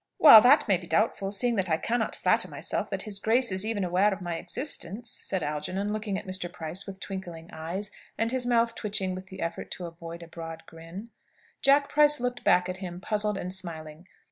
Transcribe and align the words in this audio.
"Well, 0.17 0.41
that 0.41 0.67
may 0.67 0.77
be 0.77 0.87
doubtful, 0.87 1.29
seeing 1.31 1.57
that 1.57 1.69
I 1.69 1.77
cannot 1.77 2.15
flatter 2.15 2.47
myself 2.47 2.89
that 2.89 3.03
his 3.03 3.19
Grace 3.19 3.51
is 3.51 3.63
even 3.63 3.83
aware 3.83 4.11
of 4.11 4.19
my 4.19 4.33
existence," 4.37 5.11
said 5.21 5.43
Algernon, 5.43 5.93
looking 5.93 6.17
at 6.17 6.25
Mr. 6.25 6.51
Price 6.51 6.87
with 6.87 6.99
twinkling 6.99 7.51
eyes, 7.53 7.91
and 8.17 8.31
his 8.31 8.43
mouth 8.47 8.73
twitching 8.73 9.13
with 9.13 9.27
the 9.27 9.41
effort 9.41 9.69
to 9.73 9.85
avoid 9.85 10.23
a 10.23 10.27
broad 10.27 10.63
grin. 10.65 11.11
Jack 11.61 11.87
Price 11.87 12.19
looked 12.19 12.43
back 12.43 12.67
at 12.67 12.77
him, 12.77 12.99
puzzled 12.99 13.37
and 13.37 13.53
smiling. 13.53 14.07